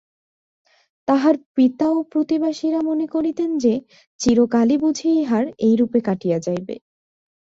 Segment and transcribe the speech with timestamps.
[1.07, 3.73] তাহার পিতা ও প্রতিবাসীরা মনে করিতেন যে,
[4.19, 6.75] চিরকালই বুঝি ইহার এইরূপে কাটিয়া যাইবে।